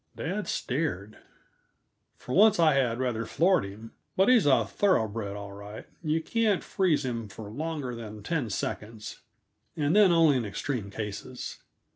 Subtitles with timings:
[0.15, 1.19] Dad stared.
[2.17, 3.91] For once I had rather floored him.
[4.17, 9.19] But he's a thoroughbred, all right; you can't feaze him for longer than ten seconds,
[9.77, 11.59] and then only in extreme cases.